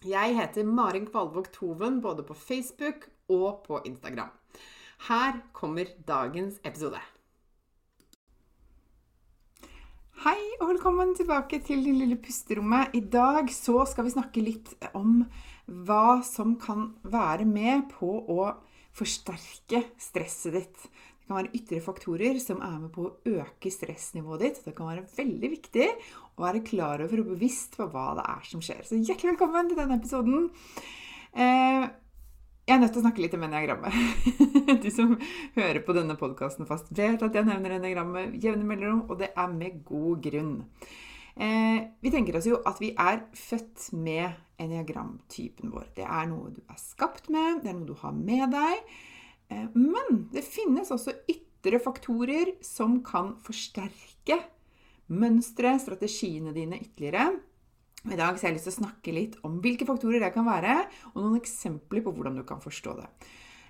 Jeg 0.00 0.32
heter 0.32 0.64
Marin 0.64 1.04
Kvalvåg 1.04 1.50
Toven 1.52 1.98
både 2.00 2.22
på 2.24 2.32
Facebook 2.32 3.02
og 3.28 3.58
på 3.66 3.82
Instagram. 3.84 4.30
Her 5.10 5.42
kommer 5.52 5.90
dagens 6.08 6.56
episode. 6.64 6.96
Hei 10.22 10.38
og 10.62 10.70
velkommen 10.70 11.12
tilbake 11.18 11.60
til 11.68 11.84
det 11.84 11.92
lille 11.98 12.16
pusterommet. 12.16 12.96
I 12.96 13.04
dag 13.12 13.52
så 13.52 13.84
skal 13.92 14.08
vi 14.08 14.14
snakke 14.16 14.46
litt 14.46 14.72
om 14.96 15.20
hva 15.68 16.22
som 16.24 16.56
kan 16.56 16.94
være 17.04 17.44
med 17.44 17.92
på 17.92 18.08
å 18.24 18.54
forsterke 18.96 19.84
stresset 20.00 20.56
ditt 20.56 20.88
kan 21.30 21.38
være 21.38 21.54
ytre 21.54 21.78
faktorer 21.84 22.40
som 22.42 22.58
er 22.66 22.76
med 22.82 22.90
på 22.94 23.06
å 23.06 23.38
øke 23.38 23.70
stressnivået 23.70 24.42
ditt. 24.42 24.60
Det 24.66 24.74
kan 24.74 24.90
være 24.90 25.06
veldig 25.14 25.50
viktig 25.52 25.86
å 26.34 26.44
være 26.44 26.64
klar 26.66 27.04
over 27.04 27.22
og 27.22 27.32
bevisst 27.36 27.78
på 27.78 27.86
hva 27.92 28.10
det 28.18 28.26
er 28.26 28.48
som 28.50 28.64
skjer. 28.64 28.82
Så 28.86 28.98
hjertelig 28.98 29.36
velkommen 29.36 29.70
til 29.70 29.78
denne 29.78 29.98
episoden. 30.00 30.48
Eh, 31.30 31.86
jeg 32.66 32.76
er 32.76 32.82
nødt 32.82 32.92
til 32.94 33.00
å 33.00 33.04
snakke 33.04 33.22
litt 33.22 33.36
om 33.38 33.44
eniagrammet. 33.46 33.94
De 34.82 34.90
som 34.94 35.14
hører 35.54 35.80
på 35.86 35.94
denne 35.96 36.18
podkasten 36.18 36.68
fast, 36.68 36.90
vet 36.94 37.22
at 37.22 37.38
jeg 37.38 37.46
nevner 37.46 37.76
eniagrammet 37.78 38.34
jevne 38.42 38.66
mellomrom, 38.66 39.06
og 39.10 39.22
det 39.22 39.30
er 39.30 39.54
med 39.54 39.80
god 39.86 40.20
grunn. 40.26 40.52
Eh, 41.40 41.78
vi 42.02 42.12
tenker 42.12 42.38
oss 42.38 42.50
jo 42.50 42.58
at 42.66 42.82
vi 42.82 42.90
er 42.98 43.22
født 43.38 43.92
med 43.94 44.34
eniagramtypen 44.60 45.70
vår. 45.72 45.88
Det 45.96 46.04
er 46.06 46.26
noe 46.30 46.50
du 46.54 46.60
er 46.66 46.82
skapt 46.82 47.30
med, 47.30 47.62
det 47.62 47.70
er 47.70 47.78
noe 47.78 47.90
du 47.90 47.96
har 48.02 48.14
med 48.18 48.50
deg. 48.54 48.82
Eh, 49.50 49.66
men 49.74 50.24
det 50.32 50.46
finnes 50.46 50.90
også 50.94 51.16
ytre 51.30 51.80
faktorer 51.82 52.54
som 52.64 53.00
kan 53.06 53.34
forsterke 53.44 54.38
mønstre, 55.10 55.74
strategiene 55.82 56.54
dine 56.56 56.78
ytterligere. 56.80 57.34
I 58.08 58.16
dag 58.16 58.32
har 58.32 58.40
jeg 58.40 58.56
lyst 58.56 58.70
til 58.70 58.72
å 58.72 58.80
snakke 58.80 59.12
litt 59.12 59.36
om 59.44 59.58
hvilke 59.60 59.84
faktorer 59.84 60.22
det 60.22 60.32
kan 60.32 60.46
være, 60.48 60.86
og 61.12 61.20
noen 61.20 61.40
eksempler 61.40 62.04
på 62.04 62.14
hvordan 62.16 62.38
du 62.40 62.46
kan 62.48 62.62
forstå 62.62 62.96
det. 63.02 63.08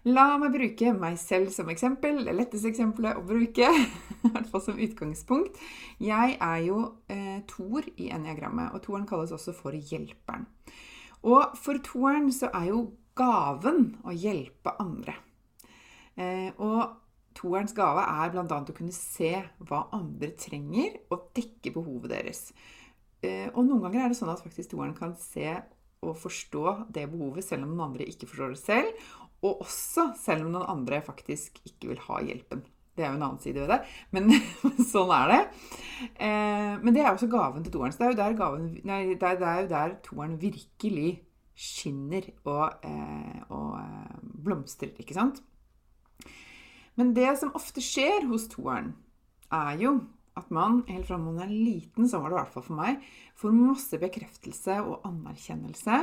La 0.09 0.39
meg 0.41 0.55
bruke 0.55 0.93
meg 0.97 1.19
selv 1.21 1.51
som 1.53 1.69
eksempel. 1.69 2.23
Det 2.25 2.33
letteste 2.33 2.71
eksempelet 2.71 3.19
å 3.21 3.25
bruke. 3.27 3.67
I 4.25 4.31
hvert 4.33 4.49
fall 4.49 4.63
som 4.65 4.79
utgangspunkt. 4.81 5.59
Jeg 6.01 6.39
er 6.41 6.61
jo 6.65 6.79
eh, 7.13 7.43
toer 7.51 7.91
i 8.01 8.09
eniagrammet, 8.15 8.73
og 8.73 8.81
toeren 8.87 9.05
kalles 9.09 9.35
også 9.37 9.53
for 9.57 9.77
hjelperen. 9.77 10.47
Og 11.21 11.53
for 11.61 11.83
toeren 11.85 12.31
så 12.33 12.49
er 12.57 12.71
jo 12.71 12.87
gaven 13.19 13.99
å 14.09 14.15
hjelpe 14.17 14.73
andre. 14.81 15.19
Eh, 16.19 16.51
og 16.59 16.97
toerens 17.37 17.75
gave 17.77 18.03
er 18.03 18.33
bl.a. 18.33 18.45
å 18.45 18.77
kunne 18.77 18.95
se 18.95 19.33
hva 19.69 19.85
andre 19.97 20.33
trenger, 20.39 20.99
og 21.13 21.31
dekke 21.37 21.75
behovet 21.77 22.15
deres. 22.15 22.49
Eh, 23.21 23.49
og 23.53 23.67
noen 23.67 23.85
ganger 23.85 24.05
er 24.05 24.13
det 24.13 24.19
sånn 24.19 24.33
at 24.33 24.43
faktisk 24.43 24.73
toeren 24.73 24.97
kan 24.97 25.15
se 25.21 25.53
og 26.01 26.17
forstå 26.17 26.65
det 26.97 27.05
behovet 27.13 27.45
selv 27.45 27.67
om 27.67 27.75
noen 27.75 27.91
andre 27.91 28.07
ikke 28.09 28.29
forstår 28.31 28.55
det 28.55 28.63
selv. 28.63 29.09
Og 29.45 29.65
også 29.65 30.11
selv 30.21 30.47
om 30.47 30.55
noen 30.55 30.69
andre 30.69 31.01
faktisk 31.05 31.61
ikke 31.69 31.93
vil 31.93 32.05
ha 32.09 32.21
hjelpen. 32.25 32.65
Det 32.97 33.05
er 33.05 33.13
jo 33.13 33.17
en 33.21 33.25
annen 33.25 33.41
side 33.41 33.63
ved 33.63 33.71
det, 33.71 33.79
men 34.13 34.33
sånn 34.93 35.13
er 35.15 35.31
det. 35.31 35.41
Eh, 36.11 36.73
men 36.83 36.97
det 36.97 37.05
er 37.05 37.13
også 37.13 37.31
gaven 37.33 37.65
til 37.65 37.77
toeren. 37.77 37.95
Så 37.95 38.03
det 38.03 38.09
er 38.09 38.15
jo 38.15 38.21
der, 38.21 38.39
gaven, 38.41 38.71
nei, 38.89 39.03
det 39.15 39.29
er, 39.29 39.39
det 39.41 39.49
er 39.49 39.61
jo 39.63 39.71
der 39.75 39.95
toeren 40.05 40.41
virkelig 40.41 41.11
skinner 41.61 42.25
og, 42.49 42.87
og 43.53 44.31
blomstrer, 44.41 44.95
ikke 45.03 45.13
sant? 45.13 45.43
Men 47.01 47.15
det 47.17 47.31
som 47.41 47.55
ofte 47.57 47.81
skjer 47.81 48.27
hos 48.29 48.45
toeren, 48.53 48.91
er 49.49 49.79
jo 49.81 49.95
at 50.37 50.51
man 50.53 50.83
helt 50.91 51.09
fra 51.09 51.17
man 51.17 51.39
er 51.41 51.49
liten, 51.49 52.05
sånn 52.05 52.21
var 52.21 52.29
det 52.29 52.37
i 52.37 52.41
hvert 52.43 52.53
fall 52.53 52.67
for 52.67 52.77
meg, 52.77 53.07
får 53.41 53.55
masse 53.57 54.01
bekreftelse 54.03 54.77
og 54.85 55.07
anerkjennelse 55.09 56.03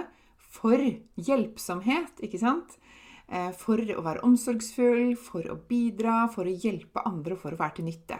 for 0.58 0.82
hjelpsomhet, 1.28 2.18
ikke 2.26 2.42
sant? 2.42 2.80
Eh, 3.30 3.52
for 3.60 3.78
å 3.78 4.04
være 4.08 4.24
omsorgsfull, 4.26 5.14
for 5.22 5.46
å 5.54 5.60
bidra, 5.70 6.24
for 6.34 6.50
å 6.50 6.58
hjelpe 6.66 7.06
andre 7.06 7.38
for 7.38 7.54
å 7.54 7.62
være 7.62 7.78
til 7.78 7.90
nytte. 7.92 8.18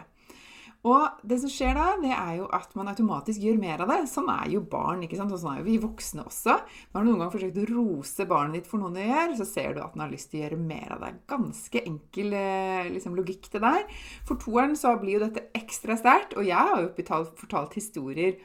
Og 0.86 1.22
det 1.26 1.40
som 1.42 1.50
skjer 1.50 1.74
da, 1.74 1.86
det 1.98 2.12
er 2.14 2.36
jo 2.38 2.44
at 2.54 2.70
man 2.78 2.86
automatisk 2.92 3.42
gjør 3.42 3.56
mer 3.58 3.80
av 3.82 3.90
det. 3.90 3.98
Sånn 4.10 4.28
er 4.30 4.46
jo 4.52 4.60
barn. 4.62 5.02
ikke 5.02 5.18
sant? 5.18 5.32
Og 5.34 5.40
sånn 5.42 5.56
er 5.56 5.62
jo 5.62 5.66
vi 5.66 5.78
voksne 5.82 6.22
også. 6.22 6.54
Har 6.94 7.02
du 7.02 7.08
noen 7.08 7.24
gang 7.24 7.32
forsøkt 7.32 7.58
å 7.58 7.66
rose 7.72 8.26
barnet 8.30 8.60
ditt 8.60 8.68
for 8.70 8.78
noe 8.78 8.94
det 8.94 9.08
gjør, 9.08 9.34
så 9.40 9.46
ser 9.48 9.74
du 9.74 9.80
at 9.82 9.96
den 9.96 10.04
har 10.04 10.12
lyst 10.12 10.30
til 10.30 10.38
å 10.38 10.44
gjøre 10.44 10.60
mer 10.62 10.92
av 10.94 11.02
det. 11.02 11.10
Ganske 11.32 11.82
enkel 11.82 12.36
eh, 12.38 12.90
liksom, 12.94 13.16
logikk 13.18 13.50
det 13.54 13.62
der. 13.64 13.88
For 14.28 14.38
toeren 14.38 14.78
så 14.78 14.94
blir 15.02 15.18
jo 15.18 15.24
dette 15.26 15.48
ekstra 15.58 15.98
sterkt. 15.98 16.36
Og 16.38 16.46
jeg 16.46 16.70
har 16.70 16.84
jo 16.84 16.92
fortalt, 17.00 17.34
fortalt 17.40 17.74
historier 17.80 18.38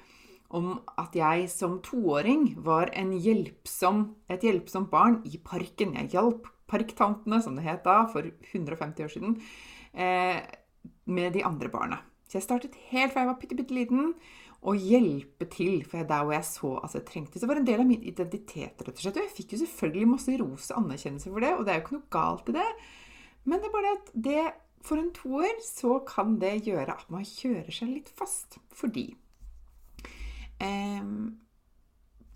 om 0.53 0.73
at 1.01 1.13
jeg 1.17 1.45
som 1.49 1.79
toåring 1.85 2.55
var 2.65 2.91
hjelpsom, 2.93 4.03
et 4.29 4.45
hjelpsomt 4.45 4.89
barn 4.91 5.19
i 5.29 5.37
parken. 5.41 5.93
Jeg 6.01 6.13
hjalp 6.13 6.49
parktantene, 6.69 7.39
som 7.45 7.57
det 7.57 7.65
het 7.67 7.85
da, 7.85 8.03
for 8.09 8.25
150 8.25 9.05
år 9.05 9.13
siden, 9.13 9.37
eh, 9.93 10.41
med 11.05 11.33
de 11.37 11.45
andre 11.45 11.69
barna. 11.69 12.01
Så 12.33 12.39
jeg 12.39 12.47
startet 12.47 12.77
helt 12.89 13.11
fra 13.13 13.21
jeg 13.21 13.29
var 13.29 13.35
bitte, 13.37 13.55
bitte 13.59 13.75
liten, 13.77 14.07
å 14.65 14.71
hjelpe 14.73 15.45
til 15.53 15.83
for 15.85 16.07
der 16.09 16.23
hvor 16.25 16.33
jeg 16.33 16.47
så 16.47 16.71
at 16.81 16.95
jeg 16.97 17.05
trengte. 17.05 17.37
Så 17.37 17.45
det 17.45 17.49
var 17.51 17.59
en 17.61 17.67
del 17.67 17.83
av 17.83 17.85
min 17.85 18.01
identitet, 18.09 18.81
rett 18.81 18.89
og 18.89 19.03
slett. 19.03 19.19
Og 19.21 19.27
jeg 19.27 19.35
fikk 19.37 19.53
jo 19.53 19.59
selvfølgelig 19.61 20.07
masse 20.09 20.37
ros 20.41 20.69
og 20.71 20.79
anerkjennelse 20.79 21.29
for 21.29 21.45
det, 21.45 21.51
og 21.53 21.61
det 21.61 21.73
er 21.73 21.77
jo 21.77 21.83
ikke 21.83 21.97
noe 21.99 22.13
galt 22.15 22.49
i 22.49 22.55
det. 22.55 22.65
Men 23.45 23.61
det 23.61 23.69
er 23.69 23.75
bare 23.75 23.91
det 23.91 23.93
at 23.99 24.09
det, 24.25 24.45
for 24.89 25.03
en 25.03 25.11
toer 25.13 25.61
så 25.67 25.99
kan 26.09 26.33
det 26.41 26.55
gjøre 26.71 26.95
at 26.95 27.13
man 27.13 27.27
kjører 27.27 27.69
seg 27.77 27.91
litt 27.91 28.09
fast. 28.17 28.57
Fordi 28.73 29.05
eh, 30.57 31.05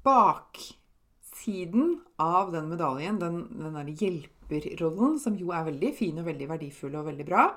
baksiden 0.05 1.89
av 2.21 2.53
den 2.53 2.69
medaljen, 2.69 3.17
den, 3.23 3.41
den 3.55 3.81
der 3.81 3.89
hjelperrollen, 4.03 5.17
som 5.25 5.41
jo 5.41 5.49
er 5.57 5.65
veldig 5.71 5.93
fin 5.97 6.21
og 6.21 6.29
veldig 6.29 6.53
verdifull 6.53 7.01
og 7.01 7.09
veldig 7.09 7.29
bra, 7.33 7.49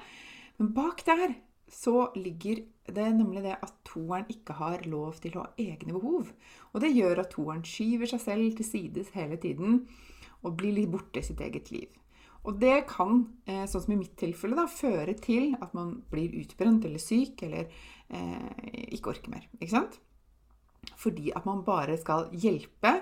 men 0.57 0.73
bak 0.81 1.05
der 1.05 1.37
så 1.71 2.11
ligger 2.19 2.65
det 2.91 3.07
nemlig 3.15 3.45
det 3.45 3.55
at 3.63 3.75
toeren 3.87 4.27
ikke 4.33 4.57
har 4.59 4.83
lov 4.91 5.21
til 5.23 5.37
å 5.39 5.45
ha 5.45 5.53
egne 5.61 5.95
behov. 5.95 6.33
Og 6.75 6.83
det 6.83 6.91
gjør 6.93 7.23
at 7.23 7.33
toeren 7.35 7.63
skyver 7.67 8.11
seg 8.11 8.23
selv 8.25 8.59
til 8.59 8.67
sides 8.67 9.13
hele 9.15 9.39
tiden 9.41 9.85
og 10.43 10.57
blir 10.59 10.75
litt 10.75 10.91
borte 10.91 11.23
i 11.23 11.27
sitt 11.27 11.41
eget 11.45 11.71
liv. 11.71 11.89
Og 12.49 12.57
det 12.61 12.87
kan, 12.89 13.27
eh, 13.47 13.67
sånn 13.69 13.85
som 13.85 13.93
i 13.95 14.01
mitt 14.01 14.17
tilfelle, 14.17 14.57
da, 14.57 14.67
føre 14.67 15.15
til 15.21 15.55
at 15.61 15.75
man 15.77 16.03
blir 16.11 16.33
utbrent 16.41 16.85
eller 16.89 16.99
syk 16.99 17.43
eller 17.45 17.69
eh, 18.09 18.95
ikke 18.97 19.13
orker 19.13 19.31
mer. 19.31 19.47
Ikke 19.61 19.75
sant? 19.75 19.99
Fordi 20.97 21.31
at 21.37 21.45
man 21.45 21.63
bare 21.65 21.99
skal 22.01 22.31
hjelpe 22.33 22.95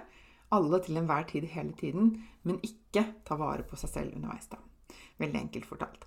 alle 0.51 0.81
til 0.83 0.99
enhver 0.99 1.29
tid 1.29 1.47
hele 1.53 1.73
tiden, 1.73 2.17
men 2.43 2.59
ikke 2.65 3.05
ta 3.25 3.37
vare 3.39 3.63
på 3.63 3.79
seg 3.79 3.91
selv 3.91 4.17
underveis. 4.17 4.49
da. 4.51 4.59
Veldig 5.19 5.41
enkelt 5.41 5.69
fortalt. 5.69 6.07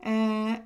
Eh, 0.00 0.56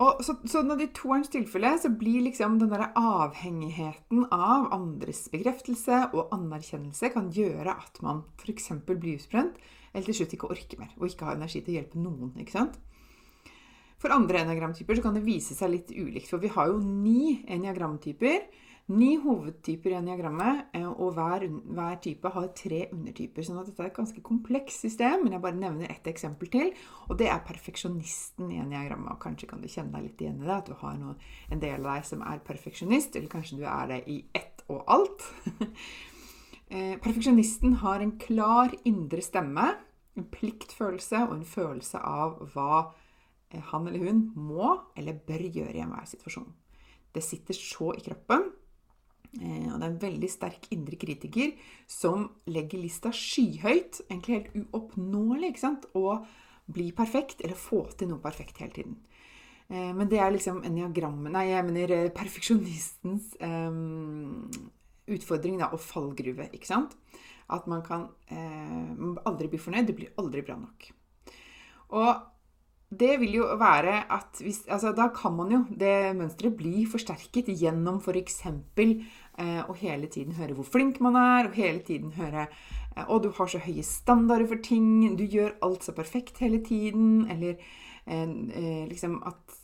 Og 0.00 0.22
så, 0.24 0.34
så 0.48 0.62
når 0.64 0.78
det 0.80 0.84
i 0.86 0.92
toerens 0.96 1.28
tilfelle 1.28 1.74
så 1.80 1.90
blir 1.92 2.24
liksom 2.24 2.56
den 2.60 2.70
der 2.72 2.86
avhengigheten 2.96 4.24
av 4.32 4.70
andres 4.72 5.26
bekreftelse 5.32 6.06
og 6.14 6.32
anerkjennelse 6.36 7.10
kan 7.12 7.28
gjøre 7.36 7.74
at 7.74 8.00
man 8.04 8.22
f.eks. 8.40 8.70
blir 8.88 9.18
utbrent, 9.18 9.58
eller 9.92 10.06
til 10.08 10.16
slutt 10.22 10.38
ikke 10.38 10.52
orker 10.54 10.80
mer 10.80 10.94
og 10.96 11.10
ikke 11.10 11.28
har 11.28 11.36
energi 11.36 11.60
til 11.60 11.74
å 11.74 11.78
hjelpe 11.80 12.00
noen. 12.00 12.32
ikke 12.40 12.56
sant? 12.56 12.80
For 14.00 14.14
andre 14.14 14.40
enagramtyper 14.40 14.96
så 14.96 15.04
kan 15.04 15.18
det 15.18 15.26
vise 15.26 15.52
seg 15.52 15.74
litt 15.74 15.92
ulikt. 15.92 16.30
For 16.30 16.40
vi 16.40 16.48
har 16.54 16.70
jo 16.70 16.78
ni 16.80 17.42
enneagramtyper. 17.44 18.46
Ni 18.90 19.12
hovedtyper 19.22 19.92
i 19.92 19.96
eniagrammet, 20.00 20.72
eh, 20.74 20.86
og 20.88 21.12
hver, 21.14 21.44
hver, 21.46 21.98
type 22.02 22.30
har 22.34 22.48
tre 22.58 22.88
undertyper. 22.90 23.44
sånn 23.46 23.60
at 23.60 23.68
dette 23.68 23.84
er 23.84 23.86
et 23.86 23.96
ganske 23.96 24.20
komplekst 24.20 24.82
system, 24.82 25.22
men 25.22 25.32
jeg 25.32 25.42
bare 25.44 25.54
nevner 25.54 25.90
ett 25.90 26.06
eksempel 26.10 26.50
til. 26.50 26.72
Og 27.08 27.18
det 27.18 27.28
er 27.30 27.44
perfeksjonisten 27.46 28.50
i 28.50 28.58
eniagrammet. 28.58 29.12
Og 29.12 29.20
kanskje 29.22 29.46
kan 29.46 29.60
du 29.60 29.68
kjenne 29.68 29.92
deg 29.94 30.08
litt 30.08 30.20
igjen 30.20 30.42
i 30.42 30.46
det, 30.46 30.56
at 30.56 30.66
du 30.66 30.74
har 30.74 30.96
noe, 30.98 31.14
en 31.50 31.60
del 31.60 31.86
av 31.86 31.94
deg 31.94 32.04
som 32.08 32.22
er 32.26 32.42
perfeksjonist, 32.42 33.14
eller 33.14 33.28
kanskje 33.30 33.60
du 33.60 33.64
er 33.64 33.86
det 33.86 34.00
i 34.08 34.24
ett 34.34 34.64
og 34.68 34.82
alt. 34.86 35.28
Eh, 36.70 36.94
perfeksjonisten 37.02 37.72
har 37.82 37.98
en 37.98 38.12
klar 38.14 38.70
indre 38.86 39.18
stemme, 39.26 39.64
en 40.14 40.26
pliktfølelse 40.30 41.24
og 41.24 41.32
en 41.34 41.42
følelse 41.42 41.98
av 41.98 42.36
hva 42.52 42.92
eh, 43.50 43.58
han 43.72 43.88
eller 43.90 44.04
hun 44.06 44.20
må 44.38 44.76
eller 44.94 45.18
bør 45.18 45.48
gjøre 45.50 45.74
i 45.74 45.82
enhver 45.82 46.06
situasjon. 46.06 46.46
Det 47.10 47.24
sitter 47.26 47.58
så 47.58 47.90
i 47.98 48.04
kroppen 48.06 48.52
og 49.38 49.76
det 49.76 49.84
er 49.84 49.86
en 49.86 50.00
veldig 50.02 50.28
sterk 50.32 50.64
indre 50.74 50.96
kritiker 50.98 51.52
som 51.86 52.24
legger 52.50 52.82
lista 52.82 53.12
skyhøyt, 53.14 54.00
egentlig 54.08 54.38
helt 54.40 54.56
uoppnåelig, 54.64 55.52
ikke 55.52 55.62
sant? 55.62 55.86
å 55.94 56.18
bli 56.70 56.90
perfekt 56.96 57.44
eller 57.44 57.58
få 57.58 57.84
til 57.98 58.10
noe 58.10 58.22
perfekt 58.22 58.58
hele 58.62 58.74
tiden. 58.74 58.98
Eh, 59.70 59.90
men 59.94 60.08
det 60.10 60.18
er 60.18 60.32
liksom 60.34 60.64
eniagrammet 60.66 61.34
Nei, 61.34 61.46
jeg 61.52 61.66
mener 61.66 61.94
eh, 61.94 62.08
perfeksjonistens 62.14 63.36
um, 63.44 64.48
utfordring 65.10 65.60
da, 65.60 65.70
og 65.74 65.82
fallgruve, 65.82 66.48
ikke 66.54 66.70
sant? 66.70 66.96
At 67.50 67.66
man 67.70 67.82
kan 67.86 68.08
um, 68.30 69.16
aldri 69.26 69.48
bli 69.50 69.58
fornøyd. 69.58 69.88
Det 69.88 69.96
blir 69.98 70.12
aldri 70.22 70.42
bra 70.46 70.54
nok. 70.58 70.90
Og 71.98 72.10
det 72.90 73.12
vil 73.20 73.36
jo 73.38 73.44
være 73.58 74.00
at 74.10 74.40
hvis, 74.42 74.64
altså 74.68 74.90
Da 74.96 75.08
kan 75.14 75.36
man 75.36 75.52
jo 75.52 75.60
det 75.70 76.16
mønsteret 76.18 76.56
bli 76.58 76.82
forsterket 76.90 77.52
gjennom 77.54 78.00
f.eks. 78.02 78.40
Eh, 79.38 79.62
å 79.62 79.76
hele 79.78 80.10
tiden 80.10 80.34
høre 80.34 80.56
hvor 80.58 80.66
flink 80.66 80.98
man 81.00 81.16
er, 81.16 81.48
og 81.48 81.54
hele 81.54 81.84
tiden 81.86 82.10
høre 82.18 82.48
eh, 82.48 83.06
Å, 83.06 83.20
du 83.22 83.30
har 83.36 83.46
så 83.46 83.62
høye 83.62 83.84
standarder 83.86 84.50
for 84.50 84.62
ting, 84.64 85.14
du 85.16 85.22
gjør 85.22 85.54
alt 85.62 85.86
så 85.86 85.94
perfekt 85.94 86.42
hele 86.42 86.58
tiden. 86.66 87.28
Eller 87.30 87.62
eh, 88.06 88.26
eh 88.26 88.84
liksom 88.90 89.20
at 89.22 89.58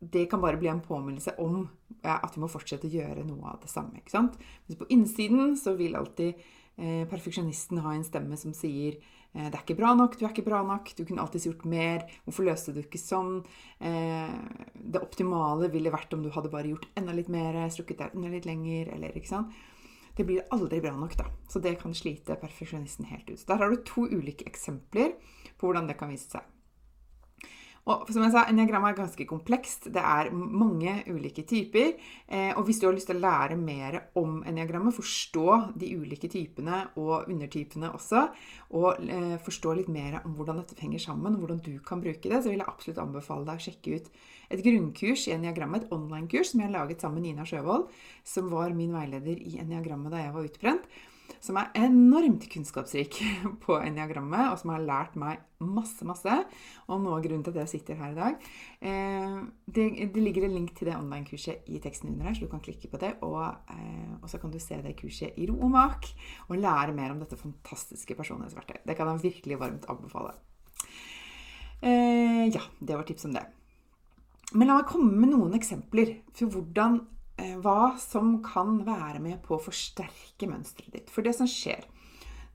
det 0.00 0.26
kan 0.28 0.42
bare 0.42 0.60
bli 0.60 0.68
en 0.68 0.84
påminnelse 0.84 1.32
om 1.40 1.62
at 2.04 2.34
vi 2.34 2.42
må 2.42 2.48
fortsette 2.52 2.86
å 2.86 2.92
gjøre 2.92 3.24
noe 3.24 3.54
av 3.54 3.62
det 3.62 3.70
samme. 3.72 3.96
ikke 3.96 4.12
sant? 4.12 4.36
Mens 4.66 4.78
på 4.78 4.88
innsiden 4.92 5.56
så 5.56 5.72
vil 5.78 5.96
alltid 5.96 6.36
eh, 6.76 7.08
perfeksjonisten 7.08 7.80
ha 7.80 7.94
en 7.94 8.04
stemme 8.04 8.36
som 8.36 8.52
sier 8.54 9.00
det 9.36 9.52
er 9.52 9.62
ikke 9.62 9.76
bra 9.76 9.92
nok, 9.98 10.16
du 10.16 10.24
er 10.24 10.32
ikke 10.32 10.46
bra 10.46 10.62
nok, 10.64 10.90
du 10.96 11.04
kunne 11.04 11.20
alltids 11.20 11.44
gjort 11.48 11.64
mer. 11.68 12.04
Hvorfor 12.24 12.46
løste 12.48 12.72
du 12.72 12.80
ikke 12.80 13.00
sånn? 13.00 13.42
Eh, 13.84 14.34
det 14.74 15.02
optimale 15.02 15.68
ville 15.72 15.92
vært 15.92 16.16
om 16.16 16.24
du 16.24 16.30
hadde 16.32 16.52
bare 16.52 16.72
gjort 16.72 16.88
enda 16.96 17.12
litt 17.16 17.28
mer, 17.32 17.58
strukket 17.72 18.00
deg 18.00 18.16
enda 18.16 18.32
litt 18.32 18.48
lenger, 18.48 18.94
eller 18.96 19.16
ikke 19.18 19.34
sant. 19.34 19.52
Det 20.16 20.24
blir 20.24 20.46
aldri 20.54 20.80
bra 20.80 20.94
nok, 20.96 21.18
da. 21.20 21.28
Så 21.52 21.60
det 21.60 21.74
kan 21.82 21.92
slite 21.94 22.38
perfeksjonisten 22.40 23.10
helt 23.10 23.28
ut. 23.28 23.36
Så 23.42 23.50
der 23.50 23.60
har 23.60 23.72
du 23.72 23.82
to 23.84 24.06
ulike 24.08 24.48
eksempler 24.48 25.12
på 25.60 25.68
hvordan 25.68 25.90
det 25.90 25.98
kan 26.00 26.08
vise 26.08 26.30
seg. 26.38 26.55
Og 27.86 28.08
som 28.10 28.24
jeg 28.24 28.32
sa, 28.34 28.42
Enneagrammet 28.50 28.90
er 28.90 28.98
ganske 28.98 29.24
komplekst. 29.30 29.84
Det 29.94 30.02
er 30.02 30.32
mange 30.34 30.96
ulike 31.06 31.44
typer. 31.46 31.92
Eh, 32.26 32.50
og 32.58 32.64
hvis 32.66 32.80
du 32.82 32.88
har 32.88 32.96
lyst 32.96 33.06
til 33.12 33.20
å 33.20 33.22
lære 33.22 33.58
mer 33.60 34.00
om 34.18 34.40
enneagrammet, 34.42 34.96
forstå 34.96 35.46
de 35.78 35.92
ulike 35.94 36.26
typene 36.32 36.82
og 36.98 37.30
undertypene 37.30 37.92
også, 37.94 38.24
og 38.74 39.06
eh, 39.06 39.36
forstå 39.46 39.76
litt 39.78 39.92
mer 39.92 40.18
om 40.24 40.34
hvordan 40.34 40.58
dette 40.64 40.80
henger 40.82 41.04
sammen, 41.06 41.38
og 41.38 41.46
hvordan 41.46 41.62
du 41.62 41.76
kan 41.86 42.02
bruke 42.02 42.26
det, 42.26 42.42
så 42.42 42.50
vil 42.50 42.58
jeg 42.64 42.70
absolutt 42.74 43.02
anbefale 43.04 43.46
deg 43.46 43.62
å 43.62 43.66
sjekke 43.68 44.00
ut 44.00 44.10
et 44.50 44.66
grunnkurs 44.66 45.28
i 45.30 45.36
enneagrammet, 45.36 45.86
et 45.86 45.94
online-kurs 45.94 46.50
som 46.52 46.62
jeg 46.62 46.72
har 46.72 46.78
laget 46.80 47.02
sammen 47.02 47.22
med 47.22 47.30
Nina 47.30 47.46
Sjøvold, 47.46 47.86
som 48.26 48.50
var 48.50 48.74
min 48.74 48.94
veileder 48.94 49.38
i 49.38 49.60
enneagrammet 49.62 50.10
da 50.10 50.26
jeg 50.26 50.34
var 50.34 50.50
utbrent 50.50 50.90
som 51.42 51.58
er 51.60 51.72
enormt 51.78 52.46
kunnskapsrik 52.52 53.18
på 53.64 53.78
eniagrammet, 53.78 54.50
og 54.52 54.60
som 54.60 54.72
har 54.74 54.84
lært 54.84 55.16
meg 55.20 55.42
masse, 55.62 56.04
masse. 56.06 56.36
Og 56.86 57.00
noe 57.02 57.18
av 57.18 57.24
grunnen 57.24 57.44
til 57.46 57.54
at 57.54 57.62
jeg 57.64 57.72
sitter 57.76 58.00
her 58.00 58.14
i 58.14 58.18
dag. 58.18 58.48
Eh, 58.80 59.36
det, 59.66 59.86
det, 60.14 60.22
ligger 60.22 60.46
en 60.46 60.56
link 60.58 60.74
til 60.76 60.90
det 60.90 60.96
online-kurset 60.98 61.68
i 61.72 61.80
teksten 61.82 62.12
under 62.12 62.28
her, 62.28 62.36
så 62.36 62.46
du 62.46 62.52
kan 62.52 62.64
klikke 62.64 62.90
på 62.92 63.00
det. 63.02 63.14
Og, 63.26 63.40
eh, 63.72 64.14
og, 64.20 64.28
så 64.32 64.40
kan 64.42 64.52
du 64.52 64.60
se 64.62 64.80
det 64.84 64.96
kurset 65.00 65.36
i 65.40 65.48
ro 65.50 65.58
og 65.60 65.72
mak, 65.74 66.08
og 66.48 66.60
lære 66.60 66.96
mer 66.96 67.14
om 67.14 67.22
dette 67.22 67.40
fantastiske 67.40 68.18
personlighetsverktøyet. 68.18 68.84
Det 68.86 68.98
kan 68.98 69.12
jeg 69.12 69.26
virkelig 69.30 69.60
varmt 69.62 69.88
anbefale. 69.92 70.36
Eh, 71.82 72.46
ja, 72.52 72.64
det 72.80 72.96
var 72.96 73.06
tips 73.08 73.28
om 73.28 73.36
det. 73.36 73.46
Men 74.54 74.68
la 74.68 74.78
meg 74.78 74.88
komme 74.88 75.12
med 75.18 75.32
noen 75.32 75.56
eksempler 75.58 76.20
for 76.36 76.52
hvordan 76.54 77.00
hva 77.36 77.96
som 78.00 78.38
kan 78.44 78.80
være 78.86 79.20
med 79.20 79.42
på 79.44 79.56
å 79.56 79.62
forsterke 79.62 80.48
mønsteret 80.48 80.94
ditt. 80.94 81.12
For 81.12 81.26
det 81.26 81.36
som 81.36 81.50
skjer 81.50 81.84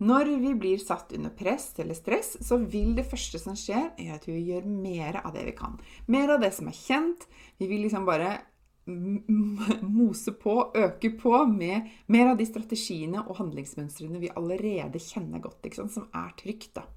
når 0.02 0.32
vi 0.42 0.54
blir 0.58 0.80
satt 0.82 1.12
under 1.14 1.30
press 1.30 1.68
eller 1.78 1.94
stress, 1.94 2.34
så 2.42 2.58
vil 2.58 2.96
det 2.98 3.06
første 3.06 3.38
som 3.38 3.54
skjer, 3.54 3.92
er 4.02 4.16
at 4.16 4.26
vi 4.26 4.40
gjør 4.48 4.66
mer 4.66 5.20
av 5.22 5.36
det 5.36 5.44
vi 5.46 5.54
kan. 5.54 5.76
Mer 6.10 6.34
av 6.34 6.42
det 6.42 6.50
som 6.56 6.72
er 6.72 6.78
kjent. 6.78 7.28
Vi 7.62 7.68
vil 7.70 7.84
liksom 7.86 8.08
bare 8.10 8.40
mose 10.02 10.34
på, 10.42 10.56
øke 10.74 11.12
på 11.22 11.44
med 11.46 11.92
mer 12.10 12.32
av 12.32 12.40
de 12.40 12.48
strategiene 12.50 13.22
og 13.28 13.38
handlingsmønstrene 13.38 14.24
vi 14.24 14.34
allerede 14.34 15.00
kjenner 15.00 15.44
godt, 15.44 15.70
som 15.78 16.10
er 16.10 16.34
trygt. 16.40 16.74
da. 16.80 16.88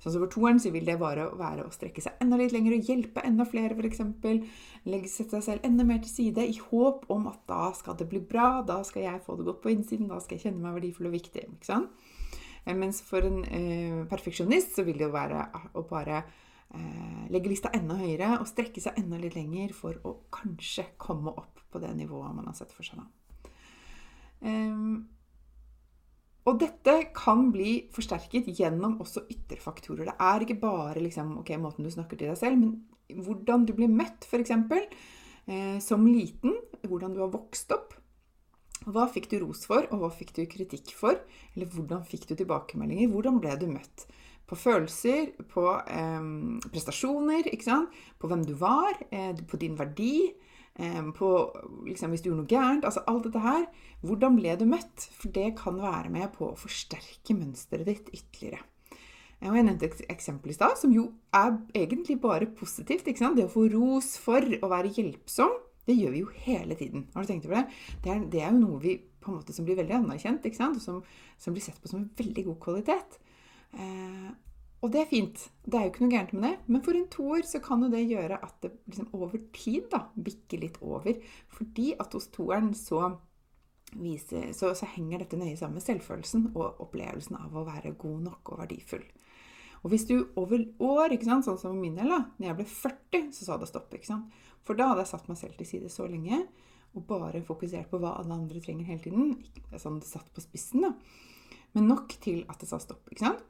Sånn 0.00 0.14
som 0.14 0.22
For 0.22 0.32
toeren 0.32 0.60
så 0.62 0.72
vil 0.72 0.86
det 0.88 0.96
bare 1.00 1.26
være 1.36 1.66
å 1.66 1.72
strekke 1.74 2.00
seg 2.00 2.22
enda 2.24 2.38
litt 2.40 2.54
lenger 2.54 2.78
og 2.78 2.86
hjelpe 2.88 3.24
enda 3.26 3.44
flere, 3.48 3.76
f.eks. 3.76 4.00
Sette 5.12 5.36
seg 5.36 5.44
selv 5.44 5.66
enda 5.68 5.84
mer 5.84 6.00
til 6.00 6.12
side 6.12 6.46
i 6.48 6.56
håp 6.56 7.04
om 7.12 7.28
at 7.28 7.42
da 7.50 7.66
skal 7.76 7.98
det 8.00 8.08
bli 8.08 8.22
bra, 8.24 8.62
da 8.66 8.80
skal 8.86 9.04
jeg 9.04 9.24
få 9.26 9.36
det 9.36 9.48
godt 9.50 9.60
på 9.64 9.74
innsiden, 9.74 10.08
da 10.08 10.20
skal 10.24 10.38
jeg 10.38 10.48
kjenne 10.48 10.64
meg 10.64 10.78
verdifull 10.78 11.10
og 11.10 11.16
viktig. 11.18 11.44
ikke 11.52 11.68
sant? 11.68 12.08
Eh, 12.64 12.76
mens 12.76 13.02
for 13.04 13.28
en 13.28 13.44
eh, 13.44 14.00
perfeksjonist 14.08 14.78
så 14.78 14.86
vil 14.88 14.96
det 15.00 15.08
jo 15.08 15.14
være 15.14 15.44
å 15.76 15.84
bare 15.88 16.22
eh, 16.22 17.22
legge 17.32 17.52
lista 17.52 17.72
enda 17.76 17.96
høyere 18.00 18.38
og 18.38 18.48
strekke 18.48 18.80
seg 18.80 18.98
enda 19.00 19.20
litt 19.20 19.36
lenger 19.36 19.76
for 19.76 20.00
å 20.08 20.16
kanskje 20.32 20.90
komme 21.00 21.32
opp 21.36 21.60
på 21.70 21.80
det 21.82 21.92
nivået 21.96 22.36
man 22.36 22.48
har 22.48 22.56
sett 22.56 22.72
for 22.74 22.88
seg. 22.88 23.00
da. 23.04 23.08
Um, 24.40 25.10
og 26.48 26.60
dette 26.62 26.94
kan 27.16 27.50
bli 27.52 27.74
forsterket 27.92 28.48
gjennom 28.56 28.96
også 29.02 29.26
ytterfaktorer. 29.28 30.08
Det 30.08 30.16
er 30.24 30.44
ikke 30.44 30.60
bare 30.62 31.02
liksom, 31.04 31.36
okay, 31.42 31.60
måten 31.60 31.84
du 31.84 31.92
snakker 31.92 32.16
til 32.16 32.30
deg 32.32 32.38
selv, 32.40 32.60
men 32.62 33.24
hvordan 33.26 33.66
du 33.68 33.74
blir 33.76 33.90
møtt, 33.92 34.24
f.eks. 34.24 34.54
Eh, 35.50 35.78
som 35.82 36.06
liten. 36.06 36.56
Hvordan 36.86 37.14
du 37.16 37.20
har 37.24 37.32
vokst 37.32 37.72
opp. 37.76 37.96
Hva 38.88 39.04
fikk 39.12 39.28
du 39.28 39.40
ros 39.42 39.66
for, 39.68 39.84
og 39.92 40.00
hva 40.00 40.08
fikk 40.14 40.32
du 40.38 40.46
kritikk 40.48 40.94
for? 40.96 41.18
Eller 41.52 41.68
hvordan 41.68 42.06
fikk 42.08 42.30
du 42.30 42.34
tilbakemeldinger? 42.38 43.10
Hvordan 43.12 43.40
ble 43.42 43.56
du 43.60 43.66
møtt? 43.68 44.06
På 44.48 44.56
følelser, 44.58 45.34
på 45.52 45.66
eh, 45.84 46.30
prestasjoner, 46.72 47.50
på 48.18 48.30
hvem 48.30 48.46
du 48.48 48.54
var, 48.58 48.96
eh, 49.12 49.34
på 49.36 49.60
din 49.60 49.76
verdi 49.78 50.30
på 51.16 51.28
liksom, 51.86 52.12
hvis 52.12 52.22
du 52.24 52.30
gjorde 52.30 52.42
noe 52.42 52.50
gærent. 52.50 52.86
Altså 52.88 53.04
alt 53.10 53.28
dette 53.28 53.44
her. 53.44 53.66
Hvordan 54.06 54.36
ble 54.38 54.56
du 54.60 54.66
møtt? 54.70 55.06
For 55.16 55.32
det 55.34 55.54
kan 55.60 55.80
være 55.80 56.12
med 56.12 56.32
på 56.36 56.50
å 56.50 56.58
forsterke 56.58 57.36
mønsteret 57.36 57.88
ditt 57.88 58.12
ytterligere. 58.14 58.62
Og 59.40 59.56
jeg 59.56 59.64
nevnte 59.64 59.88
et 59.88 60.02
eksempel 60.12 60.52
i 60.52 60.56
stad, 60.56 60.76
som 60.76 60.92
jo 60.92 61.06
er 61.32 61.54
egentlig 61.76 62.18
bare 62.20 62.50
positivt. 62.52 63.08
ikke 63.08 63.22
sant? 63.22 63.38
Det 63.38 63.46
å 63.48 63.52
få 63.52 63.64
ros 63.72 64.12
for 64.20 64.44
å 64.44 64.68
være 64.68 64.92
hjelpsom, 64.98 65.54
det 65.88 65.96
gjør 65.96 66.12
vi 66.12 66.20
jo 66.20 66.34
hele 66.44 66.76
tiden. 66.76 67.06
Har 67.14 67.24
du 67.24 67.30
tenkt 67.30 67.48
over 67.48 67.62
det? 67.62 67.78
Det 68.04 68.12
er, 68.12 68.20
det 68.32 68.42
er 68.42 68.52
jo 68.52 68.60
noe 68.60 68.82
vi 68.82 68.98
på 69.20 69.32
en 69.32 69.38
måte 69.40 69.56
som 69.56 69.64
blir 69.64 69.78
veldig 69.80 69.96
anerkjent, 69.96 70.44
og 70.44 70.82
som, 70.84 71.00
som 71.40 71.56
blir 71.56 71.64
sett 71.64 71.80
på 71.80 71.88
som 71.88 72.02
en 72.02 72.12
veldig 72.20 72.44
god 72.50 72.60
kvalitet. 72.60 73.16
Eh, 73.72 74.28
og 74.80 74.92
det 74.94 75.02
er 75.02 75.10
fint. 75.10 75.40
Det 75.64 75.76
er 75.76 75.86
jo 75.86 75.90
ikke 75.92 76.04
noe 76.06 76.14
gærent 76.14 76.30
med 76.34 76.44
det. 76.46 76.52
Men 76.72 76.82
for 76.84 76.96
en 76.96 77.08
toer 77.12 77.44
så 77.48 77.60
kan 77.64 77.82
jo 77.84 77.90
det 77.92 78.06
gjøre 78.08 78.38
at 78.40 78.54
det 78.64 78.70
liksom 78.88 79.10
over 79.16 79.42
tid 79.52 79.90
da, 79.92 80.06
bikker 80.16 80.62
litt 80.62 80.78
over. 80.80 81.18
Fordi 81.52 81.90
at 82.00 82.16
hos 82.16 82.30
toeren 82.32 82.72
så, 82.76 83.02
så, 83.92 84.72
så 84.72 84.88
henger 84.94 85.20
dette 85.20 85.40
nøye 85.40 85.58
sammen 85.60 85.76
med 85.76 85.84
selvfølelsen 85.84 86.48
og 86.54 86.80
opplevelsen 86.86 87.36
av 87.42 87.60
å 87.60 87.66
være 87.68 87.92
god 88.00 88.24
nok 88.30 88.54
og 88.54 88.62
verdifull. 88.64 89.04
Og 89.80 89.92
hvis 89.92 90.06
du 90.08 90.16
over 90.40 90.64
år, 90.84 91.12
ikke 91.12 91.28
sant, 91.28 91.46
sånn 91.46 91.60
som 91.60 91.76
min 91.80 91.96
del, 91.96 92.08
da 92.12 92.24
når 92.36 92.50
jeg 92.50 92.58
ble 92.58 92.68
40, 92.72 93.30
så 93.36 93.46
sa 93.46 93.60
det 93.60 93.68
stopp. 93.68 93.92
ikke 93.96 94.10
sant? 94.10 94.42
For 94.64 94.76
da 94.76 94.90
hadde 94.90 95.04
jeg 95.04 95.12
satt 95.12 95.28
meg 95.28 95.40
selv 95.40 95.60
til 95.60 95.68
side 95.68 95.92
så 95.92 96.08
lenge 96.08 96.42
og 96.96 97.04
bare 97.06 97.44
fokusert 97.46 97.88
på 97.92 98.00
hva 98.02 98.16
alle 98.18 98.34
andre 98.34 98.60
trenger 98.64 98.88
hele 98.88 99.04
tiden. 99.04 99.36
Ikke 99.44 99.80
sånn 99.80 100.00
satt 100.04 100.32
på 100.34 100.42
spissen, 100.44 100.88
da. 100.88 100.94
Men 101.76 101.86
nok 101.86 102.16
til 102.24 102.42
at 102.50 102.60
det 102.60 102.68
sa 102.68 102.80
stopp. 102.82 103.04
ikke 103.12 103.28
sant? 103.28 103.44